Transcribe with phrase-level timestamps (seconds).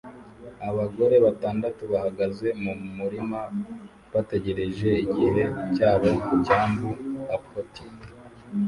[0.69, 3.39] Abagore batandatu bahagaze mu murima
[4.13, 5.43] bategereje igihe
[5.75, 7.83] cyabo ku cyambu-a-potty